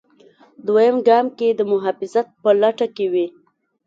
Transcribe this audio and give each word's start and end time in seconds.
دویم 0.65 0.97
ګام 1.07 1.25
کې 1.37 1.49
د 1.53 1.61
محافظت 1.71 2.27
په 2.41 2.49
لټه 2.61 2.87
کې 2.95 3.05
وي. 3.13 3.27